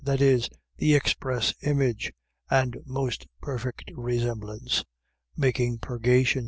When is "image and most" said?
1.61-3.27